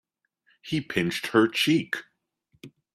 [0.63, 1.95] He pinched her cheek.